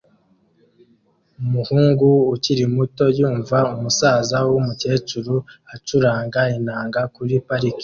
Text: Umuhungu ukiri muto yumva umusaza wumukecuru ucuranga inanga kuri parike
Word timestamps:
Umuhungu 1.41 2.07
ukiri 2.35 2.63
muto 2.75 3.03
yumva 3.17 3.59
umusaza 3.75 4.37
wumukecuru 4.49 5.33
ucuranga 5.75 6.41
inanga 6.57 7.01
kuri 7.15 7.35
parike 7.47 7.79